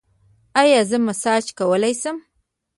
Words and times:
ایا 0.61 0.79
زه 0.89 0.97
مساج 1.07 1.45
کولی 1.57 1.93
شم؟ 2.01 2.17